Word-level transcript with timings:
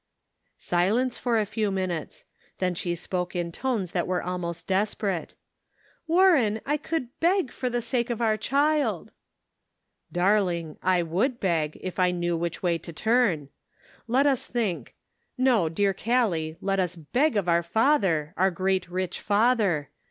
'Silence 0.57 1.15
for 1.15 1.39
a 1.39 1.45
few 1.45 1.69
minutes; 1.69 2.25
then 2.57 2.73
she 2.73 2.95
spoke 2.95 3.35
in 3.35 3.51
tones 3.51 3.91
that 3.91 4.07
were 4.07 4.23
almost 4.23 4.65
desperate: 4.65 5.35
"Warren, 6.07 6.59
I 6.65 6.77
could 6.77 7.09
leg 7.21 7.51
for 7.51 7.69
the 7.69 7.83
sake 7.83 8.09
of 8.09 8.19
our 8.19 8.35
child."" 8.35 9.11
Darling, 10.21 10.79
I 10.81 11.03
would 11.03 11.39
beg, 11.39 11.77
if 11.81 11.99
I 11.99 12.09
knew 12.09 12.35
which 12.35 12.63
way 12.63 12.79
to 12.79 12.91
turn. 12.91 13.49
Let 14.07 14.25
us 14.25 14.47
think; 14.47 14.95
no, 15.37 15.69
dear 15.69 15.93
Gallic, 15.93 16.57
let 16.61 16.79
us 16.79 16.95
beg 16.95 17.37
of 17.37 17.47
our 17.47 17.61
Father, 17.61 18.33
our 18.37 18.49
great 18.49 18.89
rich 18.89 19.19
Father. 19.19 19.91